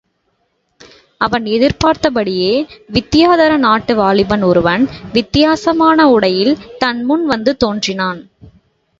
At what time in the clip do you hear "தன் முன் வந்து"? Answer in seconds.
6.77-7.53